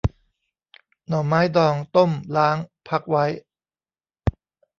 [1.07, 2.57] หน่อไม้ดองต้มล้าง
[2.87, 3.25] พักไว้